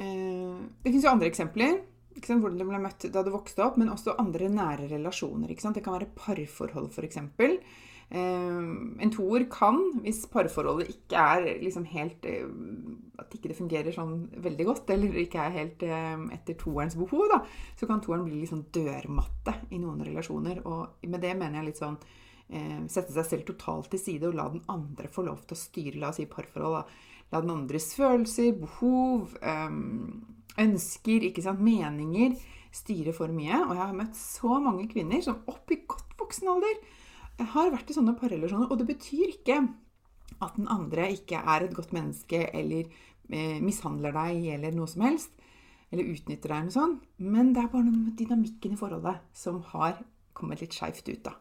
Eh, 0.00 0.56
det 0.82 0.92
fins 0.94 1.04
jo 1.04 1.12
andre 1.12 1.30
eksempler. 1.30 1.80
hvordan 2.20 2.58
du 2.58 2.66
ble 2.66 2.80
møtt 2.82 3.06
da 3.12 3.22
du 3.22 3.30
vokste 3.32 3.64
opp, 3.64 3.76
men 3.78 3.92
også 3.92 4.16
andre 4.18 4.48
nære 4.48 4.88
relasjoner. 4.90 5.48
Det 5.48 5.84
kan 5.84 5.94
være 5.94 6.10
parforhold, 6.16 6.90
f.eks. 6.90 7.18
Uh, 8.10 8.98
en 8.98 9.12
toer 9.14 9.44
kan, 9.46 9.76
hvis 10.02 10.24
parforholdet 10.32 10.88
ikke 10.90 11.14
er 11.14 11.44
liksom 11.62 11.84
helt 11.92 12.24
uh, 12.26 12.48
At 13.22 13.36
ikke 13.36 13.52
det 13.52 13.54
fungerer 13.54 13.94
sånn 13.94 14.24
veldig 14.34 14.66
godt, 14.66 14.90
eller 14.90 15.14
ikke 15.22 15.44
er 15.44 15.54
helt 15.54 15.84
etter 15.84 16.56
toerens 16.58 16.96
behov, 16.98 17.28
da, 17.30 17.38
så 17.78 17.86
kan 17.86 18.02
toeren 18.02 18.24
bli 18.26 18.40
litt 18.40 18.50
sånn 18.50 18.66
dørmatte 18.74 19.54
i 19.70 19.78
noen 19.78 20.02
relasjoner. 20.02 20.64
Og 20.66 21.06
med 21.06 21.22
det 21.22 21.36
mener 21.36 21.60
jeg 21.60 21.70
litt 21.70 21.84
sånn 21.84 22.00
Sette 22.90 23.12
seg 23.14 23.26
selv 23.28 23.44
totalt 23.46 23.92
til 23.92 24.00
side 24.02 24.26
og 24.26 24.34
la 24.34 24.48
den 24.50 24.64
andre 24.72 25.06
få 25.06 25.22
lov 25.22 25.44
til 25.44 25.54
å 25.54 25.60
styre, 25.60 26.00
la 26.02 26.08
oss 26.08 26.16
si 26.18 26.24
parforhold. 26.26 26.80
da. 26.80 27.09
La 27.30 27.40
den 27.42 27.52
andres 27.54 27.92
følelser, 27.94 28.56
behov, 28.58 29.36
ønsker, 30.60 31.26
ikke 31.28 31.44
sant, 31.44 31.62
meninger 31.62 32.34
styre 32.74 33.14
for 33.14 33.32
mye. 33.34 33.60
Og 33.66 33.74
jeg 33.76 33.84
har 33.84 33.98
møtt 33.98 34.16
så 34.18 34.58
mange 34.62 34.88
kvinner 34.90 35.22
som 35.24 35.44
opp 35.50 35.70
i 35.74 35.82
godt 35.90 36.16
voksen 36.20 36.50
alder 36.50 36.80
har 37.54 37.70
vært 37.72 37.90
i 37.90 37.96
sånne 37.96 38.16
parrelasjoner. 38.18 38.70
Og 38.70 38.80
det 38.80 38.88
betyr 38.90 39.34
ikke 39.34 39.60
at 40.40 40.56
den 40.56 40.68
andre 40.72 41.10
ikke 41.14 41.40
er 41.40 41.66
et 41.66 41.76
godt 41.76 41.94
menneske 41.96 42.46
eller 42.56 42.86
eh, 42.86 43.58
mishandler 43.62 44.14
deg 44.16 44.50
eller 44.56 44.76
noe 44.76 44.90
som 44.90 45.04
helst. 45.06 45.32
Eller 45.90 46.10
utnytter 46.12 46.52
deg 46.52 46.56
eller 46.56 46.68
noe 46.68 46.76
sånt. 46.76 47.06
Men 47.18 47.54
det 47.54 47.64
er 47.64 47.72
bare 47.72 47.86
noe 47.88 48.06
med 48.08 48.16
dynamikken 48.18 48.76
i 48.76 48.80
forholdet 48.80 49.22
som 49.36 49.62
har 49.72 50.00
kommet 50.36 50.62
litt 50.62 50.76
skeivt 50.76 51.08
ut. 51.08 51.24
da. 51.26 51.34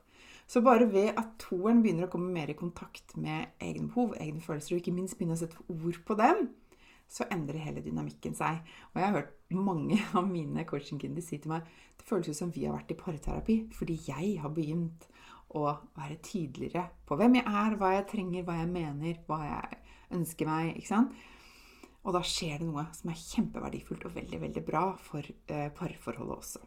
Så 0.50 0.64
bare 0.66 0.88
ved 0.90 1.12
at 1.14 1.36
toeren 1.44 1.84
begynner 1.84 2.08
å 2.08 2.12
komme 2.12 2.32
mer 2.34 2.50
i 2.50 2.58
kontakt 2.58 3.14
med 3.22 3.52
egne 3.62 3.86
behov, 3.92 4.16
egne 4.18 4.42
følelser, 4.42 4.76
og 4.76 4.82
ikke 4.82 4.96
minst 4.96 5.20
begynner 5.20 5.38
å 5.38 5.44
sette 5.44 5.62
ord 5.70 6.00
på 6.08 6.18
dem, 6.18 6.48
så 7.10 7.28
endrer 7.34 7.62
hele 7.62 7.84
dynamikken 7.86 8.34
seg. 8.38 8.64
Og 8.90 8.98
jeg 8.98 9.06
har 9.06 9.18
hørt 9.20 9.36
mange 9.54 10.00
av 10.18 10.26
mine 10.30 10.66
coachingkunder 10.70 11.26
si 11.26 11.38
til 11.42 11.54
meg 11.54 11.70
det 12.00 12.08
føles 12.08 12.32
ut 12.32 12.40
som 12.40 12.54
vi 12.56 12.66
har 12.66 12.74
vært 12.78 12.94
i 12.94 12.98
parterapi 12.98 13.58
fordi 13.76 13.98
jeg 14.08 14.38
har 14.42 14.54
begynt 14.56 15.06
å 15.58 15.66
være 15.98 16.20
tydeligere 16.26 16.86
på 17.10 17.18
hvem 17.18 17.40
jeg 17.40 17.46
er, 17.62 17.78
hva 17.78 17.94
jeg 17.96 18.08
trenger, 18.12 18.46
hva 18.46 18.60
jeg 18.60 18.72
mener, 18.74 19.22
hva 19.28 19.40
jeg 19.46 19.80
ønsker 20.18 20.50
meg. 20.50 20.74
ikke 20.78 20.94
sant? 20.94 21.14
Og 22.06 22.16
da 22.16 22.24
skjer 22.26 22.62
det 22.62 22.70
noe 22.70 22.88
som 22.96 23.12
er 23.12 23.22
kjempeverdifullt 23.22 24.06
og 24.08 24.18
veldig 24.18 24.42
veldig 24.46 24.66
bra 24.66 24.84
for 25.04 25.26
eh, 25.26 25.70
parforholdet 25.76 26.38
også. 26.38 26.66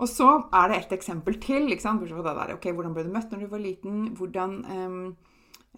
Og 0.00 0.08
så 0.08 0.28
er 0.56 0.70
det 0.70 0.78
et 0.78 0.94
eksempel 0.96 1.36
til. 1.42 1.68
Der, 1.68 2.54
okay, 2.54 2.72
hvordan 2.72 2.94
ble 2.96 3.04
du 3.04 3.12
møtt 3.12 3.32
når 3.32 3.44
du 3.44 3.50
var 3.52 3.60
liten? 3.60 4.14
Hvordan, 4.16 4.56
eh, 4.64 4.96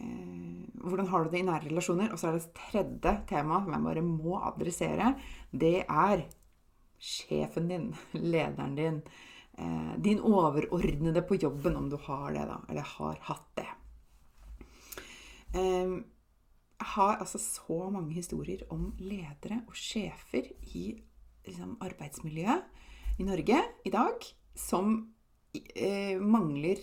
eh, 0.00 0.62
hvordan 0.85 1.11
har 1.11 1.25
du 1.25 1.33
det 1.33 1.41
i 1.41 1.49
nære 1.49 1.67
relasjoner? 1.67 2.12
Og 2.12 2.19
så 2.21 2.29
er 2.29 2.38
det 2.38 2.45
et 2.45 2.61
tredje 2.71 3.17
tema 3.29 3.59
som 3.64 3.75
jeg 3.75 3.87
bare 3.88 4.07
må 4.07 4.38
adressere. 4.38 5.17
Det 5.50 5.83
er 5.83 6.25
sjefen 7.02 7.69
din, 7.69 7.91
lederen 8.33 8.79
din 8.79 9.02
eh, 9.59 9.95
din 9.99 10.21
overordnede 10.21 11.23
på 11.23 11.35
jobben, 11.43 11.76
om 11.76 11.91
du 11.91 11.97
har 11.97 12.33
det, 12.33 12.47
da. 12.47 12.61
Eller 12.69 12.83
har 12.83 13.19
hatt 13.29 13.49
det. 13.59 13.69
Eh, 15.55 15.99
jeg 16.83 16.91
har 16.97 17.17
altså 17.23 17.38
så 17.38 17.91
mange 17.91 18.14
historier 18.14 18.64
om 18.71 18.93
ledere 18.99 19.61
og 19.69 19.75
sjefer 19.79 20.49
i 20.75 21.02
liksom, 21.47 21.76
arbeidsmiljøet 21.81 22.64
i 23.23 23.29
Norge 23.29 23.62
i 23.87 23.93
dag 23.95 24.26
som 24.55 25.14
eh, 25.75 26.19
mangler 26.21 26.83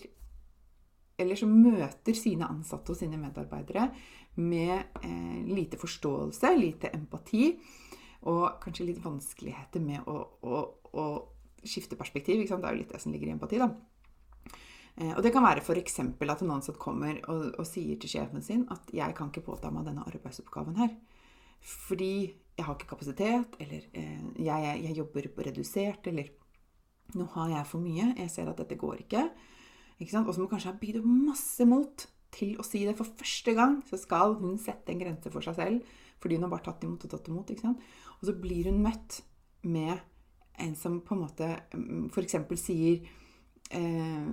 Eller 1.20 1.36
som 1.36 1.52
møter 1.52 2.16
sine 2.16 2.48
ansatte 2.48 2.94
og 2.94 2.96
sine 2.96 3.18
medarbeidere 3.20 3.90
med 4.40 5.02
eh, 5.04 5.42
lite 5.44 5.76
forståelse, 5.76 6.54
lite 6.56 6.88
empati 6.96 7.50
og 8.30 8.60
kanskje 8.62 8.86
litt 8.88 9.02
vanskeligheter 9.04 9.82
med 9.84 10.08
å, 10.08 10.16
å, 10.40 10.60
å 10.96 11.04
skifte 11.60 11.98
perspektiv. 11.98 12.40
Det 12.40 12.56
er 12.56 12.72
jo 12.72 12.78
litt 12.78 12.92
det 12.94 13.00
som 13.02 13.12
ligger 13.12 13.28
i 13.28 13.34
empati. 13.34 13.60
da. 13.60 13.68
Eh, 14.96 15.12
og 15.12 15.22
Det 15.24 15.32
kan 15.34 15.44
være 15.44 15.60
f.eks. 15.60 15.98
at 16.00 16.42
en 16.44 16.54
ansatt 16.56 16.80
kommer 16.80 17.20
og, 17.28 17.50
og, 17.58 17.66
sier 17.68 18.00
til 18.00 18.12
sjefen 18.12 18.44
sin 18.44 18.66
at 18.70 18.88
'jeg 18.92 19.14
kan 19.16 19.28
ikke 19.28 19.44
påta 19.44 19.70
meg 19.70 19.84
denne 19.84 20.04
arbeidsoppgaven 20.08 20.76
her', 20.76 20.96
fordi 21.60 22.32
jeg 22.60 22.66
har 22.66 22.76
ikke 22.76 22.92
kapasitet, 22.92 23.56
eller 23.62 23.88
eh, 23.96 24.24
jeg, 24.44 24.70
jeg, 24.84 24.96
jobber 25.00 25.28
redusert, 25.46 26.06
eller 26.10 26.28
'nå 27.14 27.26
har 27.34 27.48
jeg 27.48 27.66
for 27.66 27.82
mye, 27.82 28.12
jeg 28.18 28.30
ser 28.30 28.50
at 28.50 28.58
dette 28.60 28.78
går 28.78 29.02
ikke'. 29.02 29.30
ikke 29.98 30.12
sant? 30.12 30.28
Og 30.28 30.34
som 30.34 30.48
kanskje 30.48 30.70
har 30.70 30.78
bygd 30.80 31.00
opp 31.00 31.08
masse 31.08 31.64
mot 31.66 32.06
til 32.30 32.54
å 32.60 32.66
si 32.66 32.84
det 32.86 32.96
for 32.98 33.08
første 33.18 33.54
gang, 33.56 33.80
så 33.88 33.98
skal 33.98 34.36
hun 34.38 34.58
sette 34.58 34.92
en 34.92 35.00
grense 35.00 35.32
for 35.32 35.42
seg 35.42 35.56
selv, 35.56 35.82
fordi 36.20 36.36
hun 36.36 36.46
har 36.46 36.52
bare 36.52 36.68
tatt 36.68 36.84
imot 36.84 37.04
og 37.04 37.10
tatt 37.10 37.28
imot. 37.28 37.50
ikke 37.50 37.66
sant? 37.66 37.80
Og 38.20 38.28
så 38.28 38.36
blir 38.38 38.70
hun 38.70 38.82
møtt 38.84 39.22
med 39.62 39.98
en 40.60 40.76
som 40.76 41.00
på 41.00 41.16
en 41.16 41.24
måte 41.24 41.48
mm, 41.74 42.10
f.eks. 42.12 42.36
sier 42.60 43.00
eh, 43.72 44.28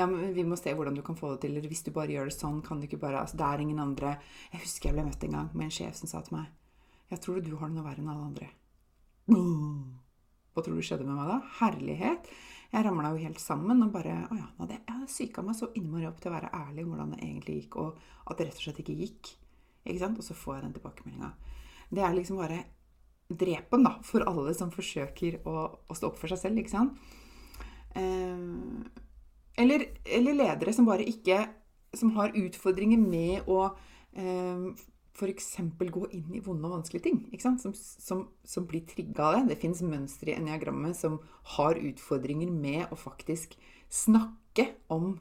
ja, 0.00 0.06
men 0.06 0.32
Vi 0.34 0.44
må 0.44 0.56
se 0.56 0.72
hvordan 0.72 0.96
du 0.96 1.02
kan 1.02 1.16
få 1.16 1.34
det 1.34 1.42
til. 1.42 1.56
Eller 1.56 1.68
hvis 1.68 1.84
du 1.84 1.92
bare 1.92 2.10
gjør 2.10 2.30
det 2.30 2.38
sånn, 2.38 2.62
kan 2.64 2.80
du 2.80 2.88
ikke 2.88 3.02
bare 3.02 3.20
altså, 3.20 3.36
Det 3.36 3.44
er 3.44 3.60
ingen 3.60 3.78
andre 3.78 4.16
Jeg 4.52 4.64
husker 4.64 4.88
jeg 4.88 4.96
ble 4.96 5.04
møtt 5.04 5.24
en 5.24 5.36
gang 5.36 5.52
med 5.52 5.68
en 5.68 5.76
sjef 5.76 6.00
som 6.00 6.08
sa 6.08 6.24
til 6.24 6.38
meg 6.38 6.48
Jeg 7.10 7.22
tror 7.24 7.40
du 7.42 7.54
har 7.58 7.70
det 7.70 7.76
noe 7.76 7.86
verre 7.86 8.02
enn 8.02 8.10
alle 8.12 8.28
andre. 8.28 8.50
Hva 10.50 10.64
tror 10.64 10.78
du 10.78 10.84
skjedde 10.84 11.06
med 11.06 11.18
meg 11.18 11.28
da? 11.30 11.38
Herlighet. 11.60 12.30
Jeg 12.70 12.86
ramla 12.86 13.10
jo 13.10 13.22
helt 13.24 13.40
sammen 13.42 13.82
og 13.82 13.92
bare 13.94 14.14
Å 14.30 14.36
ja, 14.38 14.48
jeg 14.62 14.82
hadde 14.86 15.08
psyka 15.10 15.42
meg 15.42 15.56
så 15.58 15.70
innmari 15.78 16.06
opp 16.06 16.20
til 16.22 16.30
å 16.30 16.36
være 16.36 16.52
ærlig 16.54 16.84
om 16.84 16.92
hvordan 16.94 17.14
det 17.16 17.22
egentlig 17.24 17.56
gikk, 17.62 17.78
og 17.82 18.30
at 18.30 18.38
det 18.38 18.46
rett 18.46 18.60
og 18.60 18.66
slett 18.66 18.82
ikke 18.84 18.98
gikk. 19.00 19.30
Ikke 19.86 20.02
sant? 20.02 20.20
Og 20.20 20.26
så 20.26 20.36
får 20.38 20.56
jeg 20.56 20.66
den 20.66 20.76
tilbakemeldinga. 20.76 21.30
Det 21.90 22.04
er 22.06 22.14
liksom 22.14 22.38
bare 22.38 22.60
drepen 23.30 23.86
da, 23.86 23.96
for 24.06 24.26
alle 24.26 24.54
som 24.58 24.70
forsøker 24.74 25.40
å, 25.46 25.54
å, 25.90 25.96
stå 25.96 26.10
opp 26.10 26.18
for 26.20 26.30
seg 26.30 26.42
selv. 26.44 26.62
ikke 26.62 26.74
sant? 26.74 26.98
Eh, 27.98 28.46
eller, 29.58 29.86
eller, 30.06 30.38
ledere 30.38 30.74
som 30.74 30.86
bare 30.86 31.02
ikke 31.10 31.40
Som 31.98 32.12
har 32.14 32.30
utfordringer 32.38 33.00
med 33.02 33.48
å 33.50 33.64
eh, 34.14 34.68
f.eks. 35.20 35.50
gå 35.78 36.04
inn 36.16 36.34
i 36.34 36.42
vonde 36.44 36.68
og 36.68 36.78
vanskelige 36.78 37.06
ting. 37.06 37.22
Som, 37.40 37.74
som, 37.76 38.22
som 38.44 38.68
blir 38.68 38.86
trigga 38.88 39.26
av 39.26 39.36
det. 39.36 39.54
Det 39.54 39.60
fins 39.62 39.82
mønstre 39.86 40.32
i 40.32 40.38
eniagrammet 40.40 40.96
som 40.98 41.20
har 41.56 41.80
utfordringer 41.80 42.50
med 42.50 42.88
å 42.90 42.98
faktisk 42.98 43.58
snakke 43.90 44.70
om 44.88 45.18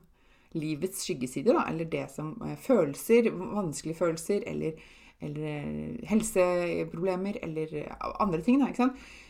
livets 0.57 1.03
skyggesider, 1.05 1.53
da, 1.53 1.67
eller 1.69 1.85
det 1.85 2.07
som 2.09 2.31
eh, 2.41 2.55
følelser, 2.57 3.27
vanskelige 3.29 3.99
følelser, 3.99 4.47
eller 4.49 4.79
eller 5.19 5.45
eh, 5.45 6.07
helseproblemer 6.09 7.39
eller 7.41 7.75
eh, 7.75 8.09
andre 8.19 8.41
ting. 8.41 8.59
Da, 8.59 8.89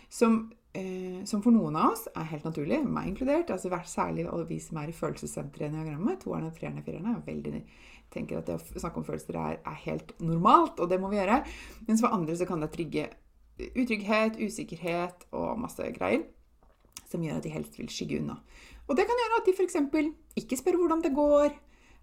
som, 0.10 0.52
eh, 0.74 1.26
som, 1.26 1.42
for 1.42 1.54
noen 1.56 1.78
av 1.80 1.94
oss 1.96 2.08
er 2.14 2.30
helt 2.34 2.46
naturlig, 2.48 2.82
meg 2.86 3.12
inkludert. 3.12 3.52
altså 3.52 3.72
Særlig 3.86 4.28
vi 4.48 4.60
som 4.60 4.78
er 4.78 4.90
i 4.90 4.96
følelsessenteret 4.96 5.68
i 5.68 5.72
eniagrammet, 5.72 6.22
Toerne, 6.24 6.52
treerne, 6.52 6.84
firerne. 6.86 7.18
er 7.18 7.26
veldig 7.26 7.64
tenker 8.14 8.40
at 8.40 8.50
det 8.50 8.58
å 8.58 8.82
snakke 8.82 9.02
om 9.02 9.08
følelser 9.08 9.38
er, 9.38 9.60
er, 9.60 9.80
helt 9.86 10.14
normalt, 10.24 10.80
og 10.80 10.90
det 10.90 11.00
må 11.02 11.12
vi 11.12 11.20
gjøre. 11.20 11.44
Mens 11.88 12.04
for 12.04 12.16
andre 12.16 12.36
så 12.38 12.48
kan 12.50 12.64
det 12.64 12.72
trygge 12.74 13.08
utrygghet, 13.60 14.40
usikkerhet 14.40 15.28
og 15.36 15.60
masse 15.60 15.88
greier 15.96 16.26
som 17.10 17.24
gjør 17.26 17.40
at 17.40 17.46
de 17.46 17.54
helst 17.54 17.78
vil 17.80 17.90
skygge 17.92 18.20
unna. 18.22 18.38
Og 18.90 18.98
det 18.98 19.06
kan 19.10 19.18
gjøre 19.18 19.40
at 19.40 19.48
de 19.48 19.56
f.eks. 19.58 19.80
ikke 20.42 20.58
spør 20.60 20.78
hvordan 20.82 21.02
det 21.06 21.14
går, 21.18 21.56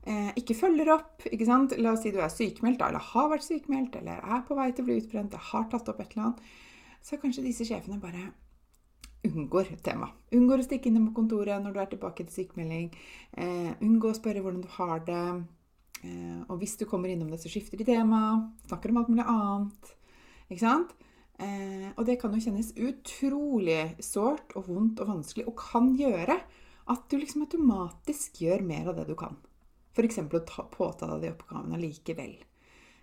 eh, 0.07 0.33
ikke 0.41 0.57
følger 0.59 0.93
opp. 0.95 1.27
ikke 1.31 1.47
sant? 1.47 1.75
La 1.79 1.93
oss 1.95 2.03
si 2.03 2.11
du 2.15 2.19
er 2.23 2.33
sykemeldt, 2.33 2.83
eller 2.83 3.03
har 3.13 3.31
vært 3.31 3.47
sykemeldt, 3.47 4.01
eller 4.01 4.23
er 4.23 4.43
på 4.47 4.59
vei 4.59 4.71
til 4.73 4.85
å 4.85 4.89
bli 4.89 4.99
utbrent, 5.03 5.35
eller 5.35 5.51
har 5.53 5.69
tatt 5.71 5.89
opp 5.93 6.03
et 6.03 6.11
eller 6.15 6.29
annet. 6.29 6.43
Så 7.03 7.21
kanskje 7.23 7.47
disse 7.47 7.67
sjefene 7.67 8.01
bare 8.03 8.33
unngår 9.27 9.77
temaet. 9.87 10.15
Unngår 10.35 10.63
å 10.63 10.67
stikke 10.67 10.91
innom 10.91 11.13
kontoret 11.15 11.63
når 11.63 11.75
du 11.75 11.81
er 11.83 11.91
tilbake 11.91 12.27
til 12.27 12.35
sykemelding. 12.35 12.91
Eh, 13.39 13.73
unngå 13.83 14.11
å 14.11 14.19
spørre 14.19 14.43
hvordan 14.43 14.65
du 14.65 14.71
har 14.79 15.03
det. 15.07 15.23
Eh, 16.05 16.41
og 16.50 16.61
hvis 16.61 16.76
du 16.81 16.85
kommer 16.88 17.11
innom 17.12 17.31
det, 17.33 17.41
så 17.43 17.50
skifter 17.50 17.81
de 17.81 17.87
tema. 17.88 18.21
Snakker 18.69 18.93
om 18.93 19.00
alt 19.00 19.12
mulig 19.12 19.26
annet. 19.31 19.93
Ikke 20.47 20.62
sant? 20.62 20.95
Eh, 21.43 21.88
og 21.95 22.07
det 22.09 22.19
kan 22.21 22.35
jo 22.35 22.43
kjennes 22.43 22.73
utrolig 22.76 23.97
sårt 24.05 24.55
og 24.57 24.71
vondt 24.71 25.03
og 25.05 25.11
vanskelig, 25.12 25.47
og 25.49 25.59
kan 25.61 25.93
gjøre 25.99 26.38
at 26.87 27.09
du 27.11 27.19
liksom 27.19 27.45
automatisk 27.45 28.43
gjør 28.45 28.65
mer 28.67 28.91
av 28.93 29.00
det 29.00 29.09
du 29.11 29.17
kan. 29.19 29.37
F.eks. 29.97 30.21
å 30.23 30.45
ta, 30.47 30.67
påta 30.71 31.09
deg 31.11 31.25
de 31.25 31.33
oppgavene 31.35 31.81
likevel. 31.81 32.37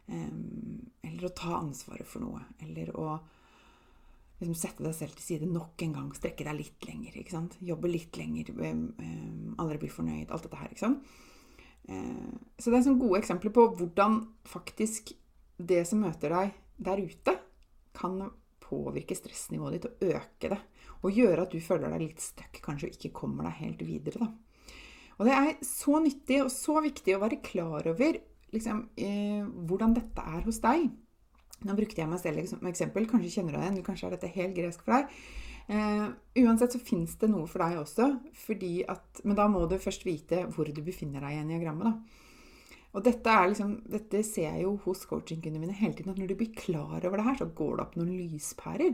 Um, 0.03 0.83
eller 1.01 1.25
å 1.25 1.35
ta 1.35 1.57
ansvaret 1.57 2.07
for 2.07 2.23
noe. 2.23 2.43
Eller 2.63 2.91
å 2.93 3.17
liksom, 4.39 4.55
sette 4.55 4.85
deg 4.85 4.95
selv 4.95 5.17
til 5.17 5.25
side 5.25 5.49
nok 5.49 5.83
en 5.83 5.95
gang. 5.97 6.11
Strekke 6.15 6.45
deg 6.47 6.59
litt 6.59 6.87
lenger. 6.87 7.17
ikke 7.17 7.33
sant? 7.33 7.57
Jobbe 7.65 7.91
litt 7.91 8.19
lenger. 8.19 8.53
Aldri 9.57 9.81
bli 9.81 9.91
fornøyd. 9.91 10.29
Alt 10.29 10.45
dette 10.45 10.61
her. 10.61 10.69
ikke 10.71 10.85
sant? 10.85 11.17
Uh, 11.89 12.31
så 12.57 12.71
det 12.71 12.79
er 12.79 12.85
sånne 12.87 13.01
gode 13.01 13.19
eksempler 13.19 13.53
på 13.55 13.67
hvordan 13.79 14.21
faktisk 14.47 15.11
det 15.57 15.83
som 15.87 16.03
møter 16.03 16.33
deg 16.33 16.53
der 16.83 17.01
ute, 17.03 17.35
kan 17.93 18.17
påvirke 18.63 19.15
stressnivået 19.15 19.77
ditt 19.77 19.89
og 19.89 20.15
øke 20.15 20.53
det. 20.55 20.61
Og 21.03 21.13
gjøre 21.13 21.45
at 21.45 21.53
du 21.53 21.59
føler 21.61 21.93
deg 21.93 22.07
litt 22.07 22.23
stuck, 22.23 22.57
kanskje, 22.63 22.89
og 22.89 22.97
ikke 22.97 23.13
kommer 23.19 23.49
deg 23.49 23.59
helt 23.59 23.83
videre. 23.85 24.25
da. 24.25 24.31
Og 25.19 25.27
det 25.27 25.35
er 25.35 25.49
så 25.67 25.99
nyttig 26.01 26.39
og 26.41 26.51
så 26.51 26.79
viktig 26.83 27.15
å 27.15 27.21
være 27.21 27.41
klar 27.45 27.85
over 27.91 28.17
liksom, 28.53 28.87
eh, 28.97 29.43
hvordan 29.43 29.95
dette 29.97 30.25
er 30.25 30.41
hos 30.47 30.59
deg. 30.63 30.89
Nå 31.63 31.75
brukte 31.77 32.01
jeg 32.01 32.09
meg 32.09 32.19
selv 32.19 32.47
som 32.49 32.67
eksempel. 32.67 33.07
Kanskje 33.09 33.31
kjenner 33.37 33.53
du 33.53 33.59
deg 33.59 33.67
igjen, 33.67 33.85
kanskje 33.85 34.09
er 34.09 34.15
dette 34.17 34.33
helt 34.33 34.55
gresk 34.57 34.83
for 34.83 34.97
deg. 34.97 35.17
Uh, 35.63 36.11
uansett 36.43 36.75
så 36.75 36.81
fins 36.83 37.15
det 37.21 37.29
noe 37.31 37.47
for 37.47 37.63
deg 37.63 37.77
også, 37.79 38.09
at, 38.91 39.21
men 39.23 39.37
da 39.37 39.47
må 39.47 39.63
du 39.69 39.77
først 39.79 40.03
vite 40.03 40.41
hvor 40.51 40.67
du 40.67 40.81
befinner 40.83 41.23
deg 41.23 41.37
i 41.37 41.43
eniagrammet. 41.45 41.87
da. 41.87 42.23
Og 42.93 43.01
dette, 43.01 43.35
liksom, 43.49 43.77
dette, 43.89 44.21
ser 44.27 44.51
jeg 44.51 44.65
jo 44.67 44.75
hos 44.83 45.07
coachingkundene 45.09 45.63
mine 45.63 45.77
hele 45.77 45.95
tiden, 45.97 46.13
at 46.13 46.19
når 46.21 46.29
du 46.29 46.35
blir 46.37 46.51
klar 46.53 46.99
over 46.99 47.17
det 47.17 47.25
her, 47.25 47.39
så 47.39 47.47
går 47.49 47.77
det 47.77 47.85
opp 47.87 47.95
noen 47.97 48.11
lyspærer. 48.19 48.93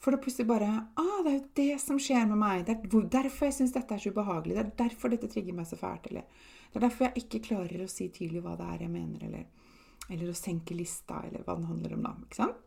For 0.00 0.14
det 0.14 0.22
plutselig 0.24 0.48
bare 0.48 0.70
ah, 0.96 1.18
det 1.26 1.28
er 1.28 1.34
jo 1.34 1.48
det 1.58 1.74
som 1.82 1.98
skjer 2.00 2.24
med 2.30 2.40
meg. 2.40 2.62
Det 2.64 2.78
er 2.78 3.10
derfor 3.12 3.50
jeg 3.50 3.58
syns 3.58 3.74
dette 3.74 3.92
er 3.92 4.00
så 4.00 4.14
ubehagelig. 4.14 4.56
Det 4.56 4.62
er 4.62 4.70
derfor 4.86 5.12
dette 5.12 5.28
trigger 5.28 5.58
meg 5.58 5.68
så 5.68 5.76
fælt. 5.76 6.08
Eller 6.08 6.24
det 6.70 6.80
er 6.80 6.86
derfor 6.86 7.06
jeg 7.10 7.26
ikke 7.26 7.42
klarer 7.50 7.84
å 7.84 7.90
si 7.92 8.08
tydelig 8.08 8.40
hva 8.46 8.54
det 8.56 8.70
er 8.72 8.86
jeg 8.86 8.94
mener, 8.94 9.26
eller, 9.28 9.76
eller 10.08 10.32
å 10.32 10.38
senke 10.40 10.78
lista, 10.78 11.20
eller 11.28 11.44
hva 11.44 11.58
den 11.58 11.68
handler 11.68 11.98
om 11.98 12.08
da. 12.08 12.16
ikke 12.24 12.40
sant? 12.40 12.64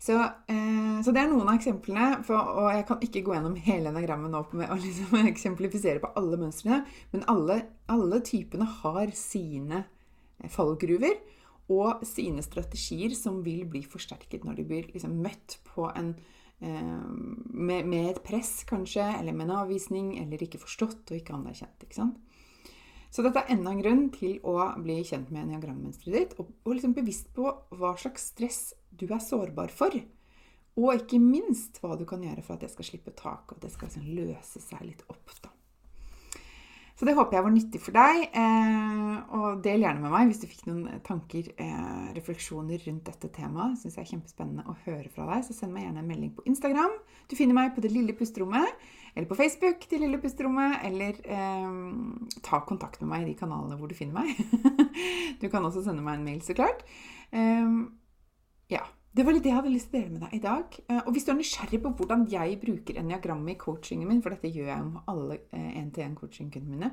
Så, 0.00 0.16
eh, 0.48 1.00
så, 1.04 1.12
det 1.12 1.20
er 1.20 1.28
noen 1.28 1.44
av 1.44 1.58
eksemplene, 1.58 2.22
for, 2.24 2.54
og 2.62 2.70
jeg 2.72 2.86
kan 2.88 3.02
ikke 3.04 3.20
gå 3.26 3.34
gjennom 3.36 3.58
hele 3.60 3.90
enagrammet 3.92 4.32
nå 4.32 4.40
med 4.56 4.72
å 4.72 4.78
liksom 4.80 5.26
eksemplifisere 5.32 6.00
på 6.00 6.12
alle 6.16 6.38
mønstrene, 6.40 6.86
men 7.12 7.26
alle, 7.28 7.58
alle 7.92 8.22
typene 8.24 8.68
har 8.80 9.12
sine 9.16 9.84
fallgruver 10.48 11.18
og 11.70 12.00
sine 12.08 12.42
strategier 12.42 13.12
som 13.14 13.42
vil 13.44 13.66
bli 13.68 13.82
forsterket 13.86 14.46
når 14.46 14.58
de 14.58 14.66
blir 14.66 14.88
liksom 14.90 15.20
møtt 15.20 15.58
på 15.68 15.90
en 15.92 16.14
eh, 16.64 17.04
med, 17.52 17.84
med, 17.84 18.08
et 18.14 18.24
press, 18.24 18.62
kanskje, 18.68 19.04
eller 19.20 19.36
med 19.36 19.50
en 19.50 19.58
avvisning, 19.60 20.14
eller 20.22 20.48
ikke 20.48 20.62
forstått 20.64 21.12
og 21.12 21.20
ikke 21.20 21.36
anerkjent. 21.36 21.84
ikke 21.84 22.00
sant? 22.00 22.16
Så 23.10 23.24
dette 23.26 23.42
er 23.42 23.52
enda 23.56 23.72
en 23.74 23.82
grunn 23.82 24.04
til 24.14 24.38
å 24.46 24.54
bli 24.78 25.00
kjent 25.06 25.32
med 25.34 25.42
enneagrammønsteret 25.44 26.14
ditt, 26.14 26.34
og, 26.38 26.52
og 26.62 26.76
liksom 26.76 26.94
bevisst 26.94 27.32
på 27.34 27.50
hva 27.76 27.94
slags 27.98 28.30
stress 28.32 28.60
du 28.90 29.08
er 29.10 29.22
sårbar 29.24 29.72
for. 29.74 29.96
Og 30.78 30.92
ikke 30.94 31.18
minst 31.22 31.80
hva 31.82 31.96
du 31.98 32.06
kan 32.08 32.22
gjøre 32.22 32.44
for 32.46 32.54
at 32.54 32.64
det 32.64 32.70
skal 32.72 32.86
slippe 32.86 33.14
tak, 33.18 33.50
og 33.50 33.58
at 33.58 33.66
det 33.66 33.72
skal 33.74 33.90
liksom 33.90 34.12
løse 34.14 34.62
seg 34.62 34.86
litt 34.86 35.02
opp. 35.10 35.34
da. 35.42 35.50
Så 37.00 37.06
det 37.08 37.14
håper 37.16 37.38
jeg 37.38 37.44
var 37.46 37.52
nyttig 37.54 37.78
for 37.80 37.96
deg. 37.96 38.26
Eh, 38.36 39.12
og 39.32 39.62
del 39.64 39.86
gjerne 39.86 40.02
med 40.02 40.12
meg 40.12 40.28
hvis 40.28 40.42
du 40.42 40.50
fikk 40.50 40.66
noen 40.68 40.98
tanker, 41.06 41.46
eh, 41.56 42.10
refleksjoner 42.12 42.82
rundt 42.84 43.06
dette 43.08 43.30
temaet. 43.32 43.78
Syns 43.80 43.96
jeg 43.96 44.04
er 44.04 44.10
kjempespennende 44.10 44.66
å 44.68 44.76
høre 44.84 45.08
fra 45.08 45.24
deg. 45.30 45.46
Så 45.46 45.56
send 45.56 45.72
meg 45.72 45.86
gjerne 45.86 46.02
en 46.04 46.10
melding 46.10 46.34
på 46.36 46.44
Instagram. 46.50 46.92
Du 47.30 47.38
finner 47.38 47.56
meg 47.56 47.72
på 47.72 47.80
Det 47.80 47.88
lille 47.94 48.12
pusterommet. 48.18 48.84
Eller 49.14 49.28
på 49.28 49.38
Facebook, 49.38 49.86
til 49.90 50.04
lille 50.04 50.20
pusterommet. 50.22 50.80
Eller 50.88 51.18
eh, 51.24 51.72
ta 52.46 52.62
kontakt 52.68 53.02
med 53.02 53.12
meg 53.12 53.24
i 53.24 53.32
de 53.32 53.38
kanalene 53.40 53.78
hvor 53.80 53.90
du 53.90 53.96
finner 53.98 54.22
meg. 54.22 54.38
du 55.42 55.48
kan 55.50 55.64
også 55.66 55.84
sende 55.86 56.04
meg 56.04 56.20
en 56.20 56.28
mail, 56.28 56.40
så 56.46 56.56
klart. 56.58 56.86
Eh, 57.32 57.76
ja. 58.76 58.86
Det 59.10 59.24
var 59.26 59.34
litt 59.34 59.42
det 59.42 59.50
jeg 59.50 59.58
hadde 59.58 59.70
lyst 59.74 59.88
til 59.90 59.98
å 59.98 60.02
dele 60.04 60.12
med 60.14 60.22
deg 60.22 60.34
i 60.36 60.44
dag. 60.44 60.76
Eh, 60.86 61.00
og 61.02 61.10
hvis 61.14 61.24
du 61.26 61.32
er 61.32 61.40
nysgjerrig 61.40 61.80
på 61.82 61.90
hvordan 61.98 62.28
jeg 62.30 62.60
bruker 62.62 63.00
eniagrammet 63.02 63.56
i 63.56 63.58
coachingen 63.58 64.06
min, 64.06 64.22
for 64.22 64.36
dette 64.36 64.52
gjør 64.54 64.70
jeg 64.70 64.86
med 64.86 65.10
alle 65.10 65.40
én-til-én-coachingkundene 65.50 66.76
mine, 66.76 66.92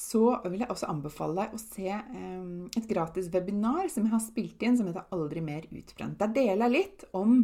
så 0.00 0.40
vil 0.48 0.62
jeg 0.62 0.70
også 0.72 0.88
anbefale 0.90 1.42
deg 1.42 1.54
å 1.54 1.60
se 1.60 1.88
eh, 1.90 2.44
et 2.78 2.86
gratis 2.88 3.28
webinar 3.32 3.90
som 3.92 4.06
jeg 4.06 4.14
har 4.14 4.22
spilt 4.24 4.62
inn, 4.64 4.78
som 4.78 4.88
heter 4.88 5.06
'Aldri 5.10 5.42
mer 5.44 5.66
utbrent'. 5.68 6.18
Der 6.20 6.32
deler 6.34 6.66
jeg 6.66 6.76
litt 6.76 7.04
om 7.12 7.36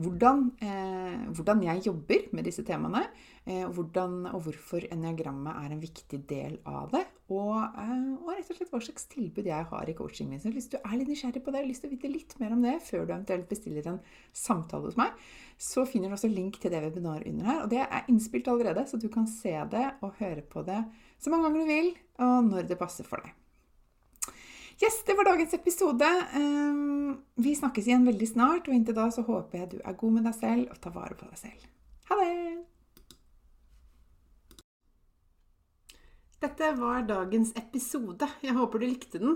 hvordan, 0.00 0.46
eh, 0.62 1.28
hvordan, 1.34 1.62
jeg 1.62 1.82
jobber 1.86 2.28
med 2.32 2.44
disse 2.44 2.62
temaene, 2.64 3.02
eh, 3.46 3.66
hvordan, 3.68 4.26
og 4.32 4.42
hvorfor 4.46 4.86
eniagrammet 4.92 5.52
er 5.52 5.74
en 5.74 5.82
viktig 5.82 6.22
del 6.28 6.58
av 6.66 6.90
det. 6.94 7.04
Og, 7.28 7.56
eh, 7.60 8.16
og, 8.16 8.30
rett 8.32 8.50
og 8.50 8.56
slett 8.56 8.72
hva 8.72 8.80
slags 8.80 9.06
tilbud 9.12 9.46
jeg 9.46 9.68
har 9.72 9.88
i 9.88 9.94
coachingen 9.94 10.30
min. 10.30 10.40
Så 10.40 10.52
hvis 10.52 10.70
du 10.72 10.78
er 10.78 10.96
litt 10.96 11.08
nysgjerrig 11.08 11.44
på 11.44 11.52
det, 11.52 11.60
har 11.60 11.68
lyst 11.68 11.84
til 11.84 11.90
å 11.90 11.96
vite 11.96 12.12
litt 12.12 12.38
mer 12.40 12.52
om 12.52 12.62
det 12.62 12.80
før 12.82 13.04
du 13.06 13.12
eventuelt 13.12 13.48
bestiller 13.48 13.86
en 13.86 14.00
samtale 14.32 14.88
hos 14.88 14.96
meg, 14.96 15.12
så 15.58 15.84
finner 15.86 16.08
du 16.08 16.16
også 16.16 16.32
link 16.32 16.60
til 16.60 16.72
det 16.72 16.82
webinaret 16.82 17.28
under 17.28 17.44
her. 17.44 17.62
Og 17.64 17.70
det 17.70 17.84
er 17.84 18.08
innspilt 18.08 18.48
allerede, 18.48 18.86
så 18.88 19.00
du 19.00 19.08
kan 19.08 19.28
se 19.28 19.52
det 19.70 19.86
og 20.00 20.16
høre 20.18 20.42
på 20.42 20.64
det 20.64 20.84
så 21.20 21.30
mange 21.30 21.50
ganger 21.50 21.60
du 21.60 21.74
vil, 21.74 21.94
og 22.24 22.44
når 22.48 22.68
det 22.70 22.80
passer 22.80 23.04
for 23.04 23.20
deg. 23.20 23.39
Yes, 24.82 25.02
det 25.04 25.12
var 25.14 25.24
dagens 25.24 25.54
episode. 25.54 26.08
Ehm, 26.34 27.16
vi 27.34 27.52
snakkes 27.56 27.84
igjen 27.84 28.06
veldig 28.08 28.28
snart, 28.30 28.68
og 28.68 28.72
inntil 28.72 28.96
da 28.96 29.10
så 29.12 29.26
håper 29.26 29.58
jeg 29.58 29.68
du 29.74 29.78
er 29.84 29.96
god 30.00 30.14
med 30.16 30.24
deg 30.24 30.36
selv 30.38 30.72
og 30.72 30.80
tar 30.80 30.94
vare 30.94 31.16
på 31.20 31.28
deg 31.28 31.36
selv. 31.36 31.66
Ha 32.08 32.16
det! 32.16 32.30
Dette 36.40 36.70
var 36.78 37.02
dagens 37.04 37.50
episode. 37.60 38.24
Jeg 38.40 38.56
håper 38.56 38.80
du 38.80 38.86
likte 38.86 39.20
den. 39.20 39.34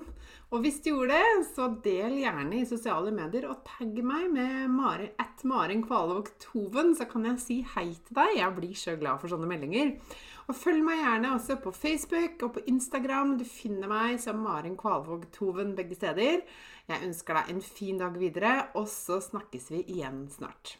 Og 0.48 0.64
hvis 0.64 0.78
du 0.80 0.94
gjorde 0.94 1.18
det, 1.18 1.42
så 1.50 1.66
del 1.84 2.16
gjerne 2.22 2.62
i 2.62 2.64
sosiale 2.64 3.12
medier 3.12 3.44
og 3.50 3.60
tagg 3.68 3.98
meg 4.00 4.30
med 4.32 4.70
Mari, 4.72 5.10
at 5.20 5.44
Maren 5.44 5.84
Kvalvåg 5.84 6.30
Toven, 6.40 6.94
så 6.96 7.04
kan 7.10 7.28
jeg 7.28 7.42
si 7.44 7.58
hei 7.74 7.90
til 7.92 8.16
deg. 8.16 8.38
Jeg 8.38 8.56
blir 8.56 8.72
så 8.80 8.96
glad 8.96 9.20
for 9.20 9.28
sånne 9.28 9.50
meldinger. 9.50 9.92
Og 10.44 10.56
følg 10.60 10.84
meg 10.84 11.00
gjerne 11.00 11.32
også 11.32 11.56
på 11.64 11.72
Facebook 11.72 12.42
og 12.44 12.56
på 12.58 12.64
Instagram. 12.68 13.38
Du 13.40 13.46
finner 13.48 13.88
meg 13.88 14.18
som 14.20 14.42
Maren 14.44 14.76
Kvalvåg 14.76 15.30
Toven 15.32 15.72
begge 15.78 15.96
steder. 15.96 16.42
Jeg 16.90 17.06
ønsker 17.06 17.40
deg 17.40 17.52
en 17.54 17.64
fin 17.64 18.00
dag 18.02 18.18
videre, 18.20 18.54
og 18.76 18.88
så 18.92 19.22
snakkes 19.24 19.70
vi 19.72 19.80
igjen 19.96 20.26
snart. 20.32 20.76